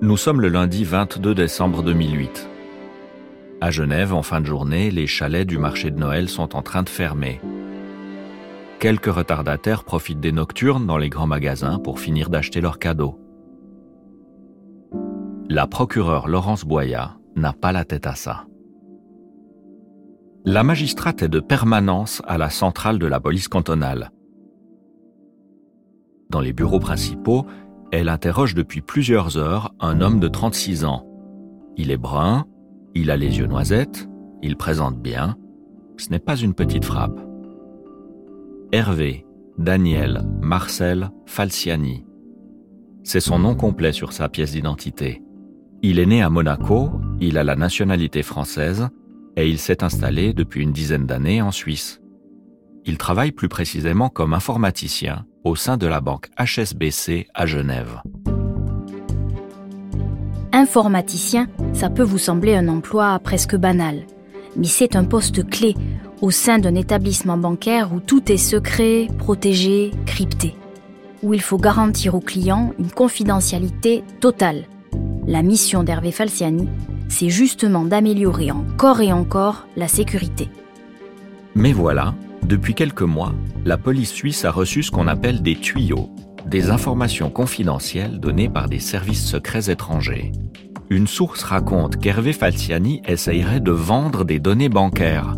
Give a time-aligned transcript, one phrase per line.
[0.00, 2.48] Nous sommes le lundi 22 décembre 2008.
[3.60, 6.84] À Genève, en fin de journée, les chalets du marché de Noël sont en train
[6.84, 7.40] de fermer.
[8.78, 13.18] Quelques retardataires profitent des nocturnes dans les grands magasins pour finir d'acheter leurs cadeaux.
[15.48, 18.44] La procureure Laurence Boya n'a pas la tête à ça.
[20.44, 24.12] La magistrate est de permanence à la centrale de la police cantonale.
[26.30, 27.46] Dans les bureaux principaux,
[27.90, 31.06] elle interroge depuis plusieurs heures un homme de 36 ans.
[31.76, 32.46] Il est brun,
[32.94, 34.08] il a les yeux noisettes,
[34.42, 35.36] il présente bien.
[35.96, 37.18] Ce n'est pas une petite frappe.
[38.72, 39.24] Hervé,
[39.56, 42.04] Daniel, Marcel, Falciani.
[43.04, 45.22] C'est son nom complet sur sa pièce d'identité.
[45.82, 48.88] Il est né à Monaco, il a la nationalité française
[49.36, 52.02] et il s'est installé depuis une dizaine d'années en Suisse.
[52.84, 58.02] Il travaille plus précisément comme informaticien au sein de la banque HSBC à Genève.
[60.52, 64.04] Informaticien, ça peut vous sembler un emploi presque banal,
[64.56, 65.74] mais c'est un poste clé
[66.20, 70.56] au sein d'un établissement bancaire où tout est secret, protégé, crypté,
[71.22, 74.64] où il faut garantir aux clients une confidentialité totale
[75.28, 76.68] la mission d'Hervé Falciani,
[77.08, 80.48] c'est justement d'améliorer encore et encore la sécurité.
[81.54, 86.10] Mais voilà, depuis quelques mois, la police suisse a reçu ce qu'on appelle des tuyaux,
[86.46, 90.32] des informations confidentielles données par des services secrets étrangers.
[90.90, 95.34] Une source raconte qu'Hervé Falciani essayerait de vendre des données bancaires.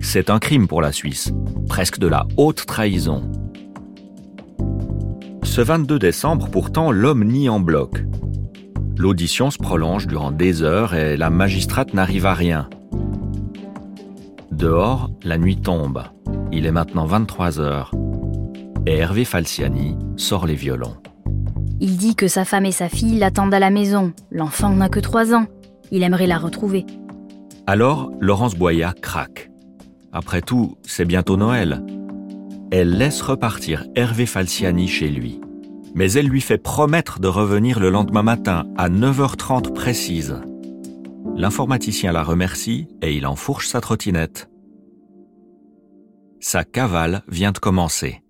[0.00, 1.32] C'est un crime pour la Suisse,
[1.68, 3.30] presque de la haute trahison.
[5.42, 8.04] Ce 22 décembre, pourtant, l'homme nie en bloc.
[8.98, 12.68] L'audition se prolonge durant des heures et la magistrate n'arrive à rien.
[14.58, 16.02] Dehors, la nuit tombe.
[16.52, 17.92] Il est maintenant 23 heures.
[18.86, 20.96] Et Hervé Falciani sort les violons.
[21.80, 24.12] Il dit que sa femme et sa fille l'attendent à la maison.
[24.30, 25.46] L'enfant n'a que 3 ans.
[25.90, 26.84] Il aimerait la retrouver.
[27.66, 29.50] Alors, Laurence Boya craque.
[30.12, 31.82] Après tout, c'est bientôt Noël.
[32.70, 35.40] Elle laisse repartir Hervé Falciani chez lui
[35.94, 40.36] mais elle lui fait promettre de revenir le lendemain matin à 9h30 précise.
[41.36, 44.48] L'informaticien la remercie et il enfourche sa trottinette.
[46.40, 48.22] Sa cavale vient de commencer.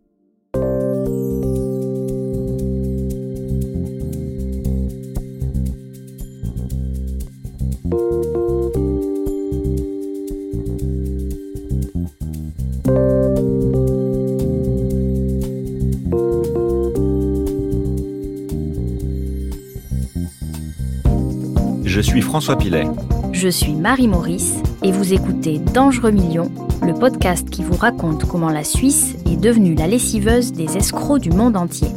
[21.84, 22.84] Je suis François Pilet.
[23.32, 26.50] Je suis Marie Maurice et vous écoutez Dangereux Millions,
[26.82, 31.30] le podcast qui vous raconte comment la Suisse est devenue la lessiveuse des escrocs du
[31.30, 31.88] monde entier.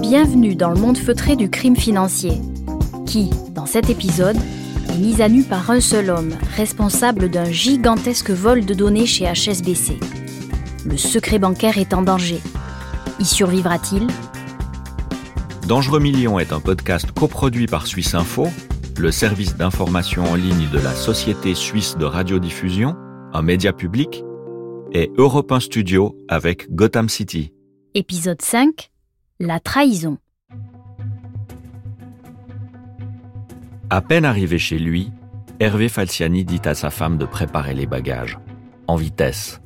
[0.00, 2.40] Bienvenue dans le monde feutré du crime financier,
[3.06, 4.36] qui, dans cet épisode,
[4.88, 9.24] est mis à nu par un seul homme, responsable d'un gigantesque vol de données chez
[9.24, 9.98] HSBC.
[10.84, 12.40] Le secret bancaire est en danger.
[13.18, 14.06] Y survivra-t-il?
[15.66, 18.46] Dangereux Millions est un podcast coproduit par Suisse Info
[18.98, 22.96] le service d'information en ligne de la Société suisse de radiodiffusion,
[23.32, 24.24] un média public,
[24.92, 27.52] et Europe 1 Studio avec Gotham City.
[27.94, 28.90] Épisode 5
[29.40, 30.18] La trahison.
[33.90, 35.10] À peine arrivé chez lui,
[35.60, 38.38] Hervé Falciani dit à sa femme de préparer les bagages,
[38.86, 39.60] en vitesse.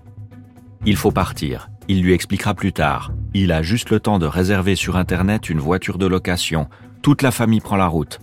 [0.87, 3.13] Il faut partir, il lui expliquera plus tard.
[3.35, 6.69] Il a juste le temps de réserver sur Internet une voiture de location.
[7.03, 8.21] Toute la famille prend la route.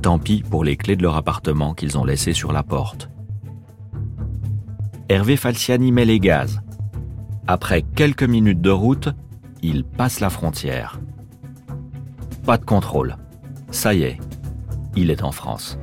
[0.00, 3.08] Tant pis pour les clés de leur appartement qu'ils ont laissées sur la porte.
[5.12, 6.62] Hervé Falciani met les gaz.
[7.46, 9.10] Après quelques minutes de route,
[9.60, 11.00] il passe la frontière.
[12.46, 13.18] Pas de contrôle.
[13.70, 14.16] Ça y est,
[14.96, 15.78] il est en France.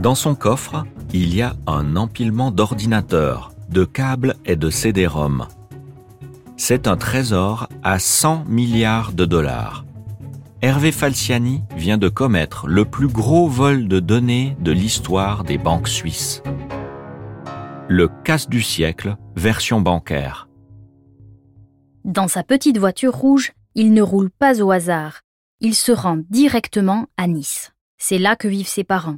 [0.00, 5.48] Dans son coffre, il y a un empilement d'ordinateurs, de câbles et de CD-ROM.
[6.56, 9.84] C'est un trésor à 100 milliards de dollars.
[10.62, 15.88] Hervé Falciani vient de commettre le plus gros vol de données de l'histoire des banques
[15.88, 16.40] suisses.
[17.92, 20.48] Le casse du siècle, version bancaire.
[22.04, 25.22] Dans sa petite voiture rouge, il ne roule pas au hasard.
[25.58, 27.72] Il se rend directement à Nice.
[27.98, 29.16] C'est là que vivent ses parents.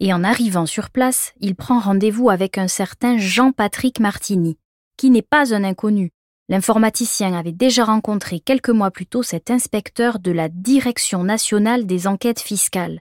[0.00, 4.58] Et en arrivant sur place, il prend rendez-vous avec un certain Jean-Patrick Martini,
[4.96, 6.10] qui n'est pas un inconnu,
[6.50, 12.06] L'informaticien avait déjà rencontré quelques mois plus tôt cet inspecteur de la Direction nationale des
[12.06, 13.00] enquêtes fiscales.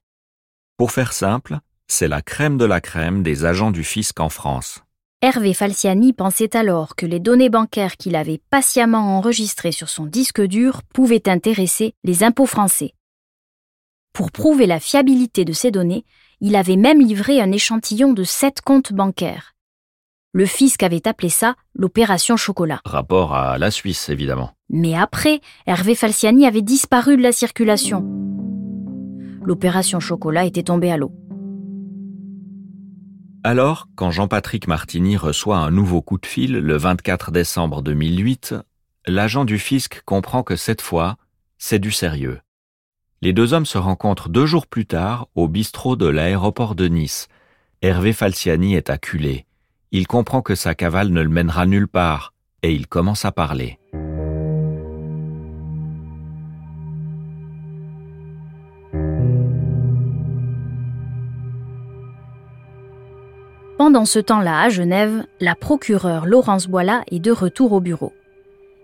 [0.78, 4.82] Pour faire simple, c'est la crème de la crème des agents du fisc en France.
[5.22, 10.42] Hervé Falciani pensait alors que les données bancaires qu'il avait patiemment enregistrées sur son disque
[10.42, 12.94] dur pouvaient intéresser les impôts français.
[14.14, 16.06] Pour prouver la fiabilité de ces données,
[16.40, 19.56] il avait même livré un échantillon de sept comptes bancaires.
[20.34, 22.80] Le fisc avait appelé ça l'opération chocolat.
[22.86, 24.52] Rapport à la Suisse, évidemment.
[24.70, 28.06] Mais après, Hervé Falciani avait disparu de la circulation.
[29.44, 31.12] L'opération chocolat était tombée à l'eau.
[33.48, 38.56] Alors, quand Jean-Patrick Martini reçoit un nouveau coup de fil le 24 décembre 2008,
[39.06, 41.16] l'agent du fisc comprend que cette fois,
[41.58, 42.42] c'est du sérieux.
[43.22, 47.30] Les deux hommes se rencontrent deux jours plus tard au bistrot de l'aéroport de Nice.
[47.82, 49.46] Hervé Falciani est acculé.
[49.94, 52.34] Il comprend que sa cavale ne le mènera nulle part,
[52.64, 53.80] et il commence à parler.
[63.98, 68.14] Pendant ce temps-là, à Genève, la procureure Laurence Boila est de retour au bureau.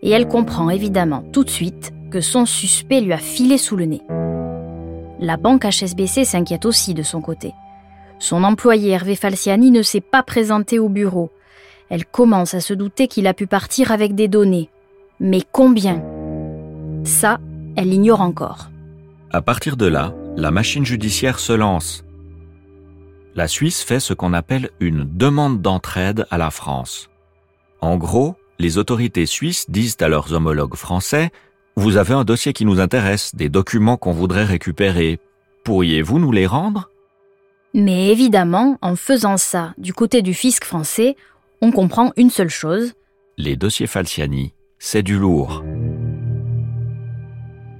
[0.01, 3.85] Et elle comprend évidemment tout de suite que son suspect lui a filé sous le
[3.85, 4.01] nez.
[5.19, 7.53] La banque HSBC s'inquiète aussi de son côté.
[8.17, 11.29] Son employé Hervé Falciani ne s'est pas présenté au bureau.
[11.89, 14.71] Elle commence à se douter qu'il a pu partir avec des données.
[15.19, 16.03] Mais combien?
[17.03, 17.37] Ça,
[17.75, 18.71] elle ignore encore.
[19.29, 22.03] À partir de là, la machine judiciaire se lance
[23.35, 27.09] la Suisse fait ce qu'on appelle une demande d'entraide à la France.
[27.81, 31.31] En gros, les autorités suisses disent à leurs homologues français
[31.75, 35.19] Vous avez un dossier qui nous intéresse, des documents qu'on voudrait récupérer.
[35.63, 36.89] Pourriez-vous nous les rendre?
[37.73, 41.15] Mais évidemment, en faisant ça du côté du fisc français,
[41.61, 42.93] on comprend une seule chose.
[43.37, 45.63] Les dossiers Falciani, c'est du lourd.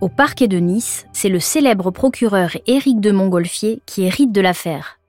[0.01, 4.99] Au parquet de Nice, c'est le célèbre procureur Éric de Montgolfier qui hérite de l'affaire.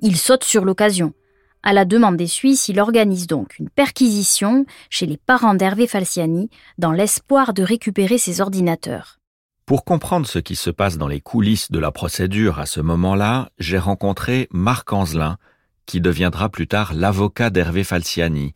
[0.00, 1.14] Il saute sur l'occasion.
[1.62, 6.50] À la demande des Suisses, il organise donc une perquisition chez les parents d'Hervé Falciani
[6.76, 9.18] dans l'espoir de récupérer ses ordinateurs.
[9.64, 13.48] Pour comprendre ce qui se passe dans les coulisses de la procédure à ce moment-là,
[13.58, 15.38] j'ai rencontré Marc Anzelin,
[15.86, 18.52] qui deviendra plus tard l'avocat d'Hervé Falciani.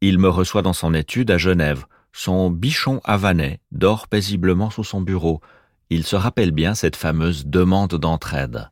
[0.00, 1.86] Il me reçoit dans son étude à Genève.
[2.12, 5.40] Son bichon havanais dort paisiblement sous son bureau.
[5.88, 8.70] Il se rappelle bien cette fameuse demande d'entraide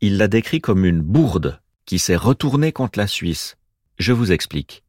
[0.00, 3.56] il l'a décrit comme une bourde qui s'est retournée contre la Suisse.
[3.98, 4.82] Je vous explique.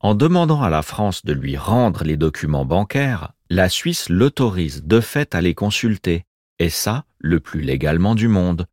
[0.00, 5.00] En demandant à la France de lui rendre les documents bancaires, la Suisse l'autorise de
[5.00, 6.24] fait à les consulter,
[6.58, 8.66] et ça, le plus légalement du monde.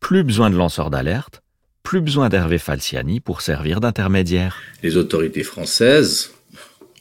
[0.00, 1.42] Plus besoin de lanceur d'alerte,
[1.82, 4.58] plus besoin d'Hervé Falciani pour servir d'intermédiaire.
[4.82, 6.32] Les autorités françaises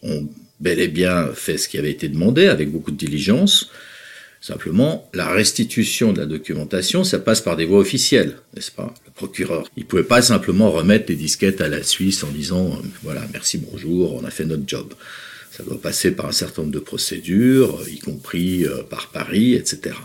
[0.01, 3.69] ont bel et bien fait ce qui avait été demandé avec beaucoup de diligence.
[4.47, 8.93] Simplement, la restitution de la documentation, ça passe par des voies officielles, n'est-ce pas?
[9.05, 12.87] Le procureur, il pouvait pas simplement remettre des disquettes à la Suisse en disant euh,
[13.03, 14.93] voilà, merci, bonjour, on a fait notre job.
[15.51, 19.97] Ça doit passer par un certain nombre de procédures, y compris euh, par Paris, etc.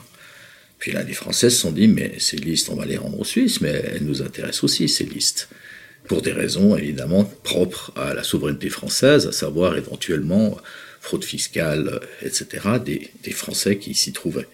[0.80, 3.24] Puis là, les Français se sont dit mais ces listes, on va les rendre aux
[3.24, 5.50] Suisses, mais elles nous intéressent aussi ces listes
[6.08, 10.58] pour des raisons évidemment propres à la souveraineté française, à savoir éventuellement
[11.02, 14.48] fraude fiscale, etc., des, Français qui s'y trouvaient.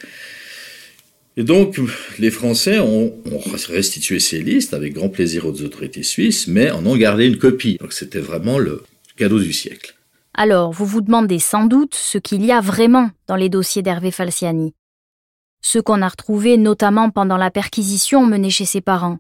[1.37, 1.79] Et donc,
[2.19, 3.15] les Français ont,
[3.69, 7.77] restitué ces listes avec grand plaisir aux autorités suisses, mais en ont gardé une copie.
[7.81, 8.83] Donc, c'était vraiment le
[9.17, 9.95] cadeau du siècle.
[10.35, 14.11] Alors, vous vous demandez sans doute ce qu'il y a vraiment dans les dossiers d'Hervé
[14.11, 14.75] Falciani.
[15.61, 19.19] Ce qu'on a retrouvé notamment pendant la perquisition menée chez ses parents.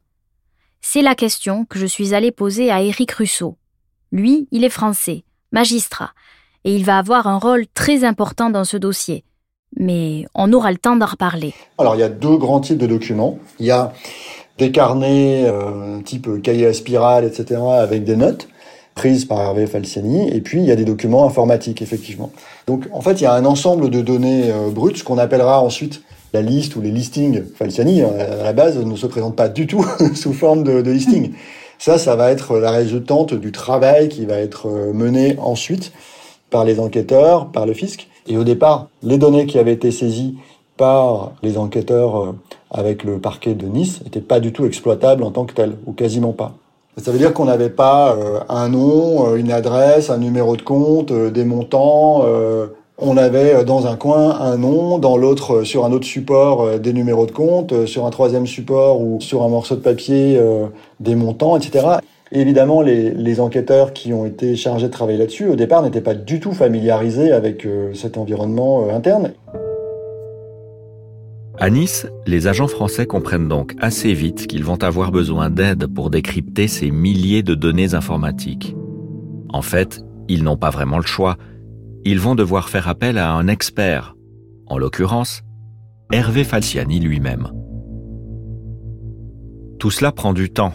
[0.80, 3.58] C'est la question que je suis allée poser à Éric Russo.
[4.12, 6.12] Lui, il est français, magistrat,
[6.68, 9.24] et il va avoir un rôle très important dans ce dossier.
[9.78, 11.54] Mais on aura le temps d'en reparler.
[11.78, 13.38] Alors il y a deux grands types de documents.
[13.58, 13.94] Il y a
[14.58, 18.48] des carnets euh, type cahier à spirale, etc., avec des notes
[18.94, 22.32] prises par Hervé Falciani, et puis il y a des documents informatiques, effectivement.
[22.66, 25.62] Donc en fait, il y a un ensemble de données euh, brutes, ce qu'on appellera
[25.62, 26.02] ensuite
[26.34, 27.44] la liste ou les listings.
[27.54, 30.90] Falciani, euh, à la base, ne se présente pas du tout sous forme de, de
[30.90, 31.32] listing.
[31.78, 35.92] Ça, ça va être la résultante du travail qui va être mené ensuite
[36.50, 38.08] par les enquêteurs, par le fisc.
[38.26, 40.36] Et au départ, les données qui avaient été saisies
[40.76, 42.32] par les enquêteurs euh,
[42.70, 45.92] avec le parquet de Nice n'étaient pas du tout exploitables en tant que telles, ou
[45.92, 46.54] quasiment pas.
[46.96, 50.62] Ça veut dire qu'on n'avait pas euh, un nom, euh, une adresse, un numéro de
[50.62, 52.24] compte, des montants.
[53.00, 57.26] on avait dans un coin un nom, dans l'autre, sur un autre support, des numéros
[57.26, 60.40] de compte, sur un troisième support ou sur un morceau de papier,
[60.98, 61.98] des montants, etc
[62.32, 66.40] évidemment, les, enquêteurs qui ont été chargés de travailler là-dessus, au départ, n'étaient pas du
[66.40, 69.32] tout familiarisés avec euh, cet environnement euh, interne.
[71.60, 76.10] À Nice, les agents français comprennent donc assez vite qu'ils vont avoir besoin d'aide pour
[76.10, 78.76] décrypter ces milliers de données informatiques.
[79.48, 81.36] En fait, ils n'ont pas vraiment le choix.
[82.04, 84.14] Ils vont devoir faire appel à un expert,
[84.66, 85.42] en l'occurrence,
[86.12, 87.48] Hervé Falciani lui-même.
[89.78, 90.72] Tout cela prend du temps,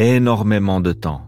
[0.00, 1.22] énormément de temps.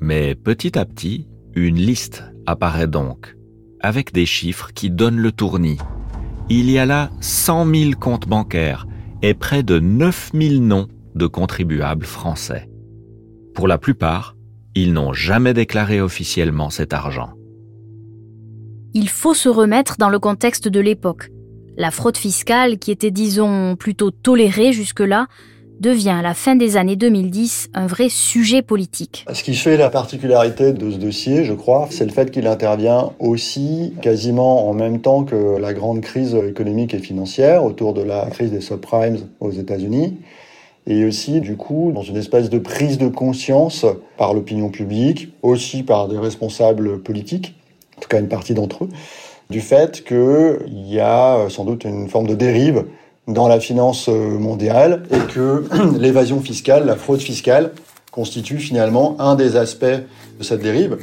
[0.00, 3.36] Mais petit à petit, une liste apparaît donc,
[3.80, 5.78] avec des chiffres qui donnent le tournis
[6.48, 8.86] il y a là 100 000 comptes bancaires
[9.22, 12.70] et près de 9 000 noms de contribuables français.
[13.54, 14.36] Pour la plupart,
[14.74, 17.30] ils n'ont jamais déclaré officiellement cet argent.
[18.94, 21.30] Il faut se remettre dans le contexte de l'époque.
[21.76, 25.26] La fraude fiscale, qui était disons plutôt tolérée jusque-là,
[25.80, 29.24] devient à la fin des années 2010 un vrai sujet politique.
[29.32, 33.12] Ce qui fait la particularité de ce dossier, je crois, c'est le fait qu'il intervient
[33.18, 38.26] aussi quasiment en même temps que la grande crise économique et financière autour de la
[38.26, 40.16] crise des subprimes aux États-Unis
[40.86, 43.84] et aussi du coup dans une espèce de prise de conscience
[44.16, 47.54] par l'opinion publique, aussi par des responsables politiques,
[47.98, 48.88] en tout cas une partie d'entre eux,
[49.50, 52.84] du fait qu'il y a sans doute une forme de dérive
[53.26, 55.64] dans la finance euh, mondiale et que
[55.98, 57.72] l'évasion fiscale, la fraude fiscale,
[58.12, 60.98] constitue finalement un des aspects de cette dérive.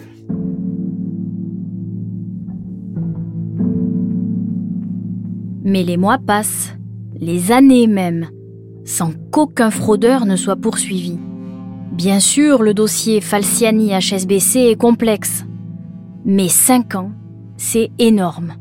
[5.64, 6.74] Mais les mois passent,
[7.20, 8.28] les années même,
[8.86, 11.18] sans qu'aucun fraudeur ne soit poursuivi.
[11.92, 15.46] Bien sûr, le dossier Falciani HSBC est complexe,
[16.26, 17.12] mais cinq ans,
[17.58, 18.54] c'est énorme.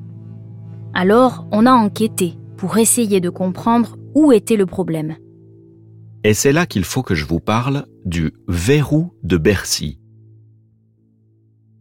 [0.94, 5.16] Alors, on a enquêté pour essayer de comprendre où était le problème.
[6.22, 9.98] Et c'est là qu'il faut que je vous parle du verrou de Bercy.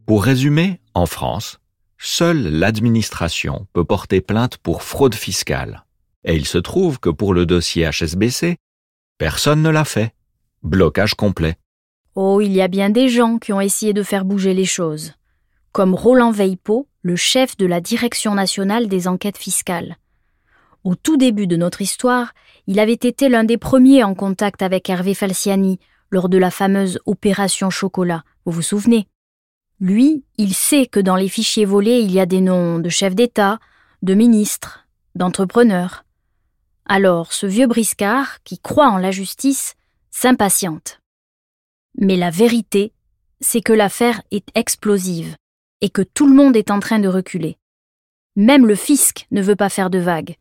[0.08, 1.60] Pour résumer, en France,
[2.00, 5.86] seule l'administration peut porter plainte pour fraude fiscale.
[6.24, 8.58] Et il se trouve que pour le dossier HSBC,
[9.20, 10.16] personne ne l'a fait.
[10.64, 11.58] Blocage complet.
[12.16, 15.14] Oh, il y a bien des gens qui ont essayé de faire bouger les choses.
[15.74, 19.98] Comme Roland Veipot, le chef de la Direction nationale des enquêtes fiscales.
[20.84, 22.34] Au tout début de notre histoire,
[22.66, 27.00] il avait été l'un des premiers en contact avec Hervé Falciani lors de la fameuse
[27.06, 29.08] opération chocolat, vous vous souvenez?
[29.80, 33.16] Lui, il sait que dans les fichiers volés, il y a des noms de chefs
[33.16, 33.60] d'État,
[34.02, 36.04] de ministres, d'entrepreneurs.
[36.86, 39.76] Alors ce vieux briscard, qui croit en la justice,
[40.10, 41.00] s'impatiente.
[41.98, 42.94] Mais la vérité,
[43.40, 45.36] c'est que l'affaire est explosive
[45.82, 47.58] et que tout le monde est en train de reculer.
[48.36, 50.36] Même le fisc ne veut pas faire de vagues.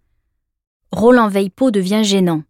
[0.92, 2.42] Roland Veipot devient gênant.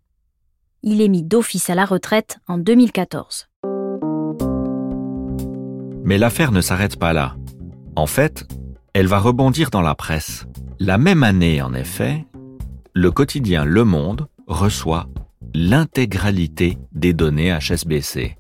[0.83, 3.49] Il est mis d'office à la retraite en 2014.
[6.05, 7.37] Mais l'affaire ne s'arrête pas là.
[7.97, 8.49] En fait,
[8.95, 10.47] elle va rebondir dans la presse.
[10.79, 12.25] La même année, en effet,
[12.95, 15.07] le quotidien Le Monde reçoit
[15.53, 18.39] l'intégralité des données HSBC.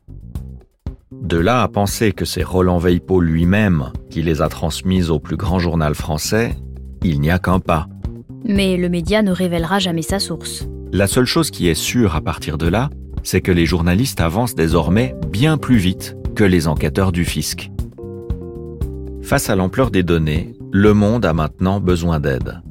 [1.12, 5.36] De là à penser que c'est Roland Veipot lui-même qui les a transmises au plus
[5.36, 6.56] grand journal français,
[7.04, 7.86] il n'y a qu'un pas.
[8.44, 10.66] Mais le média ne révélera jamais sa source.
[10.92, 12.90] La seule chose qui est sûre à partir de là,
[13.22, 17.70] c'est que les journalistes avancent désormais bien plus vite que les enquêteurs du fisc.
[19.22, 22.62] Face à l'ampleur des données, le monde a maintenant besoin d'aide.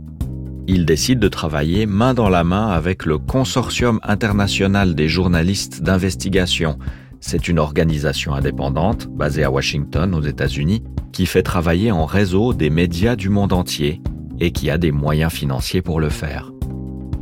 [0.67, 6.77] Il décide de travailler main dans la main avec le Consortium international des journalistes d'investigation.
[7.21, 12.69] C'est une organisation indépendante basée à Washington aux États-Unis qui fait travailler en réseau des
[12.69, 14.01] médias du monde entier
[14.39, 16.51] et qui a des moyens financiers pour le faire.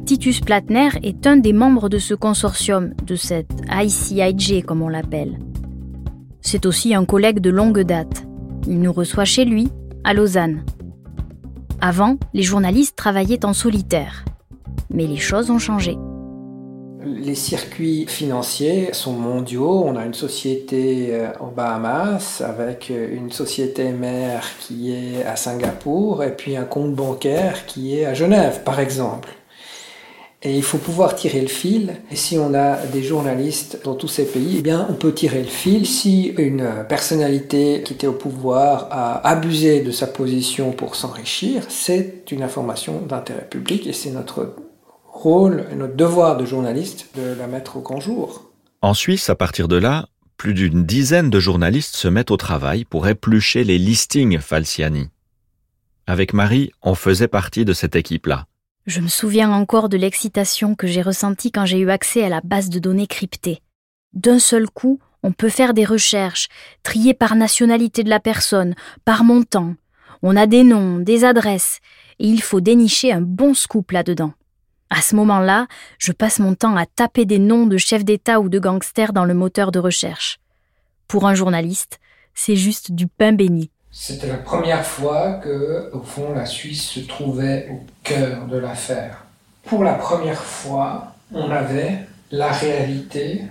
[0.06, 5.40] Titus Platner est un des membres de ce consortium, de cette ICIJ comme on l'appelle.
[6.42, 8.26] C'est aussi un collègue de longue date.
[8.68, 9.70] Il nous reçoit chez lui,
[10.04, 10.64] à Lausanne.
[11.82, 14.24] Avant, les journalistes travaillaient en solitaire.
[14.90, 15.98] Mais les choses ont changé
[17.08, 19.84] les circuits financiers sont mondiaux.
[19.86, 25.36] On a une société euh, aux Bahamas avec euh, une société mère qui est à
[25.36, 29.30] Singapour et puis un compte bancaire qui est à Genève, par exemple.
[30.44, 31.96] Et il faut pouvoir tirer le fil.
[32.12, 35.42] Et si on a des journalistes dans tous ces pays, eh bien, on peut tirer
[35.42, 35.88] le fil.
[35.88, 42.32] Si une personnalité qui était au pouvoir a abusé de sa position pour s'enrichir, c'est
[42.32, 44.54] une information d'intérêt public et c'est notre
[45.27, 48.50] rôle et notre devoir de journaliste de la mettre au grand jour.
[48.81, 50.07] En Suisse, à partir de là,
[50.38, 55.10] plus d'une dizaine de journalistes se mettent au travail pour éplucher les listings Falciani.
[56.05, 58.46] Avec Marie, on faisait partie de cette équipe-là.
[58.86, 62.39] Je me souviens encore de l'excitation que j'ai ressentie quand j'ai eu accès à la
[62.41, 63.62] base de données cryptée.
[64.13, 66.48] D'un seul coup, on peut faire des recherches,
[66.84, 69.75] trier par nationalité de la personne, par montant.
[70.24, 71.79] On a des noms, des adresses,
[72.19, 74.31] et il faut dénicher un bon scoop là-dedans.
[74.89, 75.67] À ce moment-là,
[75.98, 79.25] je passe mon temps à taper des noms de chefs d'État ou de gangsters dans
[79.25, 80.39] le moteur de recherche.
[81.08, 82.00] Pour un journaliste,
[82.34, 83.70] c'est juste du pain béni.
[83.91, 89.25] C'était la première fois que, au fond, la Suisse se trouvait au cœur de l'affaire.
[89.63, 93.41] Pour la première fois, on avait la réalité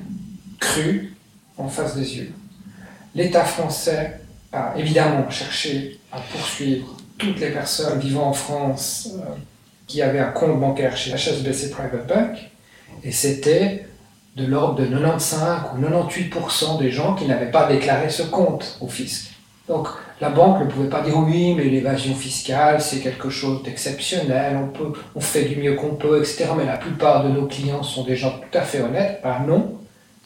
[0.60, 1.14] crue
[1.58, 2.32] en face des yeux.
[3.14, 4.20] L'État français
[4.52, 9.34] a évidemment cherché à poursuivre toutes les personnes vivant en France euh,
[9.86, 12.50] qui avaient un compte bancaire chez HSBC Private Bank,
[13.04, 13.86] et c'était
[14.36, 18.88] de l'ordre de 95 ou 98% des gens qui n'avaient pas déclaré ce compte au
[18.88, 19.30] fisc.
[19.68, 19.88] Donc
[20.20, 24.92] la banque ne pouvait pas dire oui, mais l'évasion fiscale, c'est quelque chose d'exceptionnel, on,
[25.14, 26.48] on fait du mieux qu'on peut, etc.
[26.56, 29.20] Mais la plupart de nos clients sont des gens tout à fait honnêtes.
[29.24, 29.78] Ah non,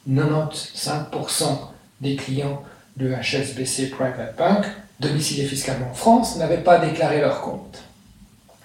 [0.09, 1.45] 95%
[2.01, 2.63] des clients
[2.97, 4.67] de HSBC Private Bank,
[4.99, 7.83] domiciliés fiscalement en France, n'avaient pas déclaré leur compte.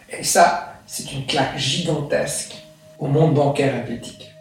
[0.09, 2.63] Et ça, c'est une claque gigantesque
[2.99, 4.31] au monde bancaire helvétique.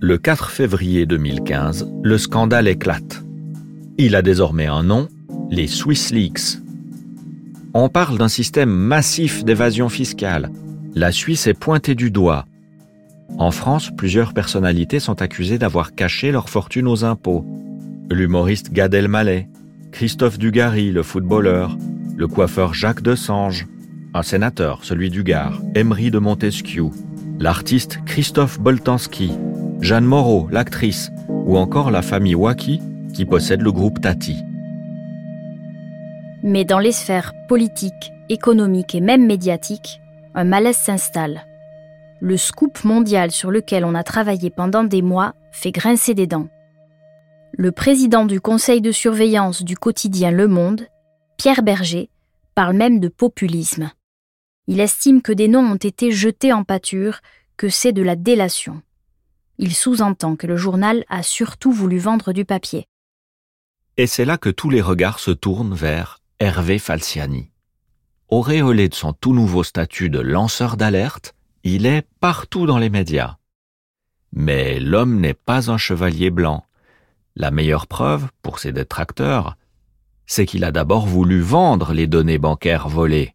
[0.00, 3.22] Le 4 février 2015, le scandale éclate.
[3.98, 5.08] Il a désormais un nom,
[5.50, 6.58] les Swiss Leaks.
[7.74, 10.50] On parle d'un système massif d'évasion fiscale.
[10.94, 12.46] La Suisse est pointée du doigt.
[13.38, 17.46] En France, plusieurs personnalités sont accusées d'avoir caché leur fortune aux impôts.
[18.10, 19.48] L'humoriste Gad Elmaleh,
[19.92, 21.78] Christophe Dugarry, le footballeur,
[22.16, 23.66] le coiffeur Jacques Desange,
[24.14, 26.86] un sénateur, celui du Gard, Emery de Montesquieu,
[27.38, 29.32] l'artiste Christophe Boltanski,
[29.80, 32.80] Jeanne Moreau, l'actrice, ou encore la famille Waki
[33.14, 34.36] qui possède le groupe Tati.
[36.42, 40.00] Mais dans les sphères politiques, économiques et même médiatiques,
[40.34, 41.46] un malaise s'installe.
[42.20, 46.48] Le scoop mondial sur lequel on a travaillé pendant des mois fait grincer des dents.
[47.52, 50.86] Le président du conseil de surveillance du quotidien Le Monde
[51.42, 52.08] Pierre Berger
[52.54, 53.90] parle même de populisme.
[54.68, 57.18] Il estime que des noms ont été jetés en pâture,
[57.56, 58.80] que c'est de la délation.
[59.58, 62.86] Il sous-entend que le journal a surtout voulu vendre du papier.
[63.96, 67.50] Et c'est là que tous les regards se tournent vers Hervé Falciani.
[68.28, 71.34] Auréolé de son tout nouveau statut de lanceur d'alerte,
[71.64, 73.38] il est partout dans les médias.
[74.32, 76.64] Mais l'homme n'est pas un chevalier blanc.
[77.34, 79.56] La meilleure preuve, pour ses détracteurs,
[80.32, 83.34] c'est qu'il a d'abord voulu vendre les données bancaires volées.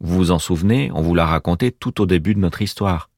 [0.00, 3.08] Vous vous en souvenez, on vous l'a raconté tout au début de notre histoire.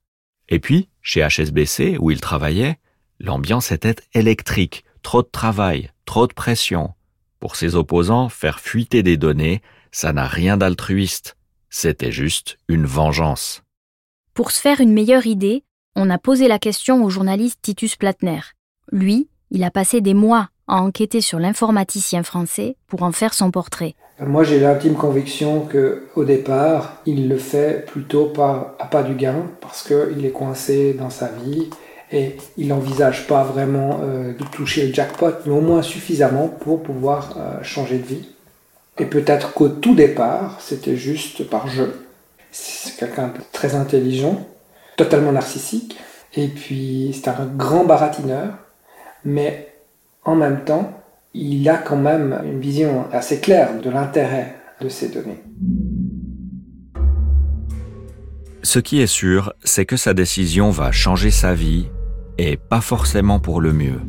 [0.51, 2.79] Et puis, chez HSBC, où il travaillait,
[3.19, 6.93] l'ambiance était électrique, trop de travail, trop de pression.
[7.39, 11.39] Pour ses opposants, faire fuiter des données, ça n'a rien d'altruiste.
[11.71, 13.63] C'était juste une vengeance.
[14.35, 15.65] Pour se faire une meilleure idée,
[15.97, 18.41] on a posé la question au journaliste Titus Platner.
[18.93, 23.51] Lui, il a passé des mois à enquêter sur l'informaticien français pour en faire son
[23.51, 23.95] portrait.
[24.21, 29.15] Moi, j'ai l'intime conviction que, au départ, il le fait plutôt par à pas du
[29.15, 31.71] gain, parce qu'il est coincé dans sa vie
[32.13, 36.83] et il n'envisage pas vraiment euh, de toucher le jackpot, mais au moins suffisamment pour
[36.83, 38.29] pouvoir euh, changer de vie.
[38.99, 42.07] Et peut-être qu'au tout départ, c'était juste par jeu.
[42.51, 44.47] C'est quelqu'un de très intelligent,
[44.97, 45.97] totalement narcissique,
[46.35, 48.55] et puis c'est un grand baratineur,
[49.25, 49.70] mais
[50.25, 50.93] en même temps,
[51.35, 55.43] il a quand même une vision assez claire de l'intérêt de ces données.
[58.63, 61.89] Ce qui est sûr, c'est que sa décision va changer sa vie,
[62.37, 64.01] et pas forcément pour le mieux.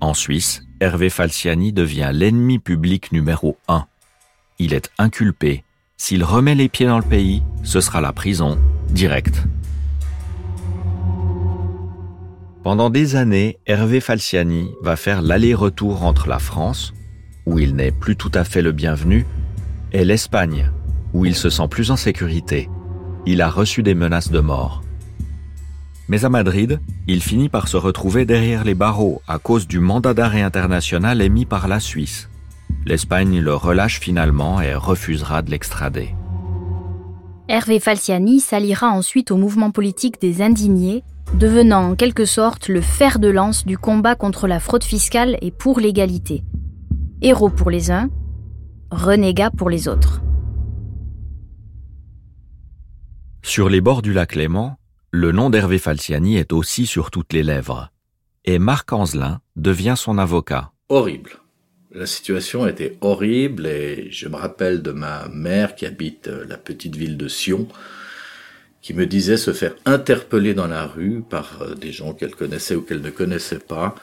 [0.00, 3.86] En Suisse, Hervé Falciani devient l'ennemi public numéro un.
[4.58, 5.64] Il est inculpé.
[5.96, 8.58] S'il remet les pieds dans le pays, ce sera la prison,
[8.90, 9.42] directe.
[12.66, 16.94] Pendant des années, Hervé Falciani va faire l'aller-retour entre la France,
[17.46, 19.24] où il n'est plus tout à fait le bienvenu,
[19.92, 20.72] et l'Espagne,
[21.14, 22.68] où il se sent plus en sécurité.
[23.24, 24.82] Il a reçu des menaces de mort.
[26.08, 30.12] Mais à Madrid, il finit par se retrouver derrière les barreaux à cause du mandat
[30.12, 32.28] d'arrêt international émis par la Suisse.
[32.84, 36.16] L'Espagne le relâche finalement et refusera de l'extrader.
[37.46, 43.18] Hervé Falciani s'alliera ensuite au mouvement politique des indignés devenant en quelque sorte le fer
[43.18, 46.44] de lance du combat contre la fraude fiscale et pour l'égalité.
[47.22, 48.08] Héros pour les uns,
[48.90, 50.22] renégat pour les autres.
[53.42, 54.76] Sur les bords du lac Léman,
[55.10, 57.90] le nom d'Hervé Falciani est aussi sur toutes les lèvres.
[58.44, 60.72] Et Marc Anzelin devient son avocat.
[60.88, 61.30] Horrible.
[61.92, 66.96] La situation était horrible et je me rappelle de ma mère qui habite la petite
[66.96, 67.66] ville de Sion,
[68.86, 72.76] qui me disait se faire interpeller dans la rue par euh, des gens qu'elle connaissait
[72.76, 73.96] ou qu'elle ne connaissait pas,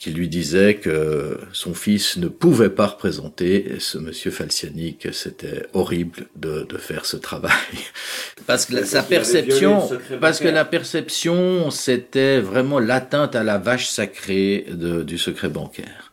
[0.00, 5.66] qui lui disait que son fils ne pouvait pas représenter ce monsieur Falciani, que c'était
[5.74, 7.52] horrible de, de, faire ce travail.
[8.48, 9.88] Parce que sa perception,
[10.20, 16.12] parce que la perception, c'était vraiment l'atteinte à la vache sacrée de, du secret bancaire.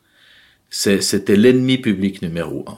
[0.70, 2.78] C'était l'ennemi public numéro un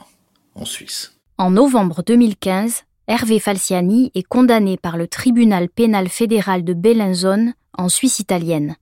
[0.54, 1.12] en Suisse.
[1.36, 7.88] En novembre 2015, Hervé Falciani est condamné par le tribunal pénal fédéral de Bellinzone en
[7.88, 8.76] Suisse italienne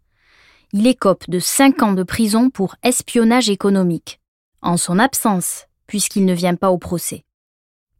[0.77, 4.19] il écope de 5 ans de prison pour espionnage économique,
[4.61, 7.23] en son absence, puisqu'il ne vient pas au procès.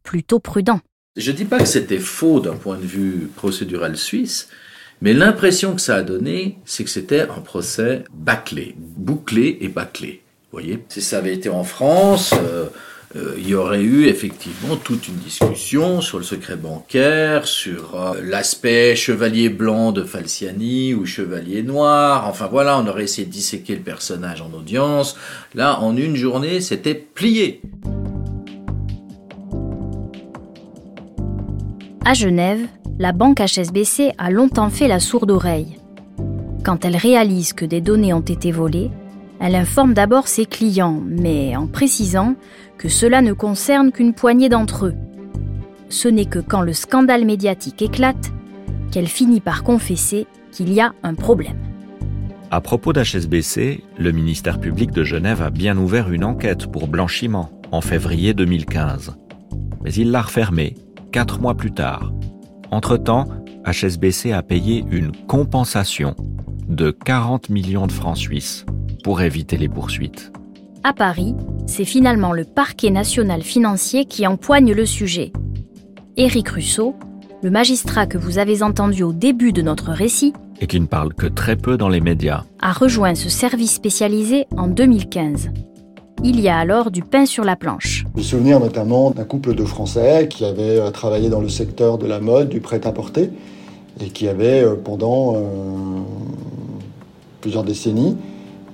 [0.03, 0.81] Plutôt prudent.
[1.15, 4.49] Je ne dis pas que c'était faux d'un point de vue procédural suisse,
[4.99, 10.21] mais l'impression que ça a donné, c'est que c'était un procès bâclé, bouclé et bâclé.
[10.51, 10.83] Voyez?
[10.89, 12.67] Si ça avait été en France, euh,
[13.37, 18.95] il y aurait eu effectivement toute une discussion sur le secret bancaire, sur euh, l'aspect
[18.95, 22.27] chevalier blanc de Falciani ou chevalier noir.
[22.27, 25.15] Enfin voilà, on aurait essayé de disséquer le personnage en audience.
[25.53, 27.61] Là, en une journée, c'était plié.
[32.03, 32.67] À Genève,
[32.99, 35.77] la banque HSBC a longtemps fait la sourde oreille.
[36.63, 38.91] Quand elle réalise que des données ont été volées,
[39.39, 42.35] elle informe d'abord ses clients, mais en précisant
[42.77, 44.95] que cela ne concerne qu'une poignée d'entre eux.
[45.89, 48.31] Ce n'est que quand le scandale médiatique éclate
[48.91, 51.57] qu'elle finit par confesser qu'il y a un problème.
[52.51, 57.49] À propos d'HSBC, le ministère public de Genève a bien ouvert une enquête pour blanchiment
[57.71, 59.17] en février 2015.
[59.83, 60.75] Mais il l'a refermée
[61.11, 62.13] quatre mois plus tard.
[62.71, 63.27] Entre-temps,
[63.65, 66.15] HSBC a payé une compensation
[66.69, 68.65] de 40 millions de francs suisses
[69.05, 70.31] pour éviter les poursuites.
[70.83, 71.35] À Paris,
[71.67, 75.31] c'est finalement le parquet national financier qui empoigne le sujet.
[76.17, 76.95] Éric Russo,
[77.43, 81.13] le magistrat que vous avez entendu au début de notre récit, et qui ne parle
[81.13, 85.51] que très peu dans les médias, a rejoint ce service spécialisé en 2015.
[86.23, 88.05] Il y a alors du pain sur la planche.
[88.15, 91.99] Je me souviens notamment d'un couple de Français qui avait euh, travaillé dans le secteur
[91.99, 93.29] de la mode, du prêt-à-porter,
[94.01, 95.39] et qui avait euh, pendant euh,
[97.41, 98.17] plusieurs décennies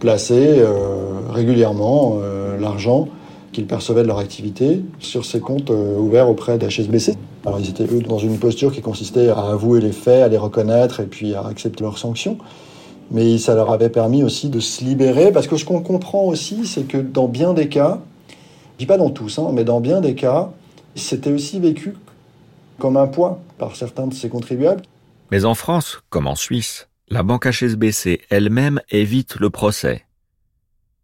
[0.02, 3.08] placer euh, régulièrement euh, l'argent
[3.54, 7.16] qu'ils percevaient de leur activité sur ces comptes euh, ouverts auprès d'HSBC.
[7.46, 10.40] Alors ils étaient eux dans une posture qui consistait à avouer les faits, à les
[10.40, 12.40] reconnaître et puis à accepter leurs sanctions.
[13.12, 16.66] Mais ça leur avait permis aussi de se libérer parce que ce qu'on comprend aussi,
[16.66, 20.02] c'est que dans bien des cas, je dis pas dans tous, hein, mais dans bien
[20.02, 20.50] des cas,
[20.96, 21.94] c'était aussi vécu
[22.80, 24.82] comme un poids par certains de ces contribuables.
[25.30, 30.06] Mais en France, comme en Suisse, la banque HSBC elle-même évite le procès.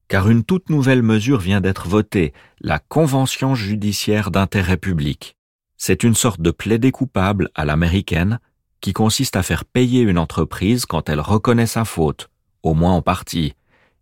[0.07, 5.35] Car une toute nouvelle mesure vient d'être votée, la Convention judiciaire d'intérêt public.
[5.75, 8.39] C'est une sorte de plaidé coupable à l'américaine
[8.79, 12.29] qui consiste à faire payer une entreprise quand elle reconnaît sa faute,
[12.63, 13.55] au moins en partie,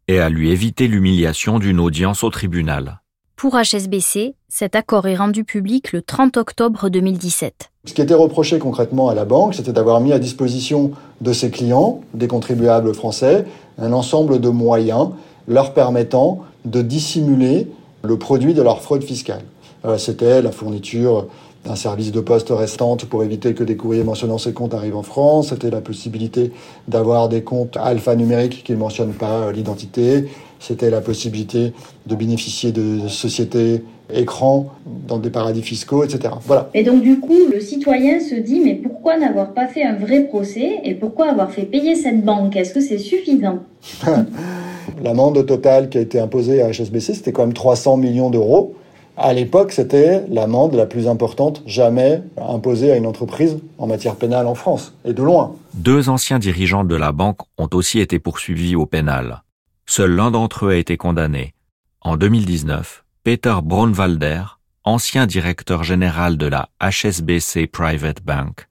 [0.07, 3.01] et à lui éviter l'humiliation d'une audience au tribunal.
[3.35, 7.69] Pour HSBC, cet accord est rendu public le 30 octobre 2017.
[7.83, 11.51] Ce qui était reproché concrètement à la banque, c'était d'avoir mis à disposition de ses
[11.51, 13.45] clients, des contribuables français,
[13.77, 15.09] un ensemble de moyens
[15.49, 17.67] leur permettant de dissimuler
[18.03, 19.43] le produit de leur fraude fiscale.
[19.83, 21.27] Euh, c'était la fourniture
[21.65, 25.03] d'un service de poste restante pour éviter que des courriers mentionnant ces comptes arrivent en
[25.03, 25.49] France.
[25.49, 26.51] C'était la possibilité
[26.87, 30.25] d'avoir des comptes alphanumériques qui ne mentionnent pas l'identité.
[30.59, 31.73] C'était la possibilité
[32.05, 34.67] de bénéficier de sociétés écrans
[35.07, 36.35] dans des paradis fiscaux, etc.
[36.45, 36.69] Voilà.
[36.73, 40.25] Et donc du coup, le citoyen se dit mais pourquoi n'avoir pas fait un vrai
[40.25, 42.55] procès et pourquoi avoir fait payer cette banque?
[42.55, 43.59] Est-ce que c'est suffisant?
[45.03, 48.75] L'amende totale qui a été imposée à HSBC, c'était quand même 300 millions d'euros.
[49.17, 54.45] À l'époque, c'était l'amende la plus importante jamais imposée à une entreprise en matière pénale
[54.45, 55.55] en France, et de loin.
[55.73, 59.43] Deux anciens dirigeants de la banque ont aussi été poursuivis au pénal.
[59.85, 61.53] Seul l'un d'entre eux a été condamné.
[62.01, 64.43] En 2019, Peter Braunwalder,
[64.83, 68.67] ancien directeur général de la HSBC Private Bank,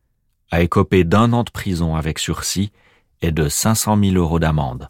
[0.51, 2.71] a écopé d'un an de prison avec sursis
[3.23, 4.89] et de 500 000 euros d'amende.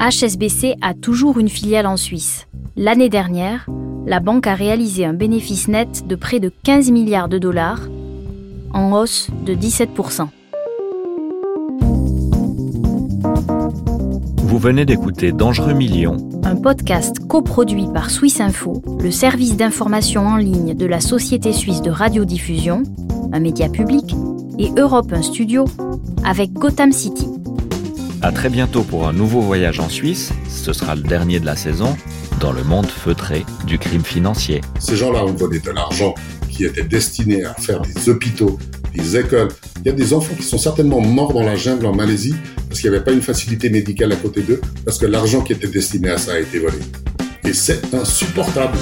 [0.00, 2.46] HSBC a toujours une filiale en Suisse.
[2.76, 3.66] L'année dernière,
[4.06, 7.88] la banque a réalisé un bénéfice net de près de 15 milliards de dollars,
[8.72, 10.28] en hausse de 17%
[14.38, 20.36] Vous venez d'écouter Dangereux Millions, un podcast coproduit par Swiss Info, le service d'information en
[20.36, 22.82] ligne de la Société suisse de radiodiffusion,
[23.32, 24.14] un média public,
[24.58, 25.64] et Europe 1 Studio
[26.24, 27.31] avec Gotham City.
[28.22, 30.32] À très bientôt pour un nouveau voyage en Suisse.
[30.48, 31.96] Ce sera le dernier de la saison
[32.38, 34.60] dans le monde feutré du crime financier.
[34.78, 36.14] Ces gens-là ont donné de l'argent
[36.48, 38.60] qui était destiné à faire des hôpitaux,
[38.94, 39.48] des écoles.
[39.80, 42.36] Il y a des enfants qui sont certainement morts dans la jungle en Malaisie
[42.68, 45.52] parce qu'il n'y avait pas une facilité médicale à côté d'eux, parce que l'argent qui
[45.52, 46.78] était destiné à ça a été volé.
[47.44, 48.78] Et c'est insupportable.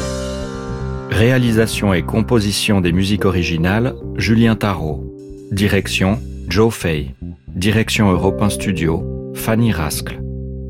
[1.11, 5.17] Réalisation et composition des musiques originales, Julien Tarot.
[5.51, 7.15] Direction, Joe Fay.
[7.49, 10.21] Direction Europe 1 Studio, Fanny Rascle.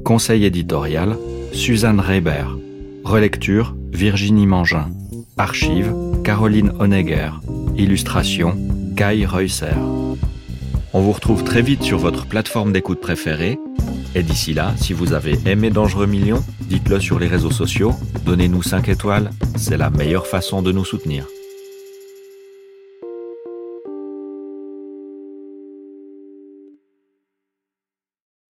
[0.04, 1.16] Conseil éditorial,
[1.52, 2.44] Suzanne Reber.
[3.04, 4.90] Relecture, Virginie Mangin.
[5.36, 5.92] Archive,
[6.24, 7.30] Caroline Honegger.
[7.76, 8.56] Illustration,
[8.96, 9.76] Kai Reusser.
[10.92, 13.58] On vous retrouve très vite sur votre plateforme d'écoute préférée.
[14.14, 17.92] Et d'ici là, si vous avez aimé Dangereux Millions, dites-le sur les réseaux sociaux,
[18.24, 21.26] donnez-nous 5 étoiles, c'est la meilleure façon de nous soutenir.